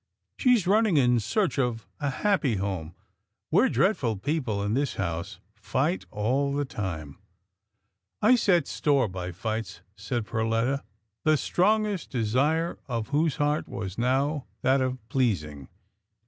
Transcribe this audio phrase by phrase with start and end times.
[0.35, 2.95] She is running in search of a happy home.
[3.51, 7.19] We're dreadful people in this house— fight all the time.""
[8.19, 10.81] I set store by fights," said Perletta,
[11.23, 15.67] the strongest desire of whose heart was now that of pleasing.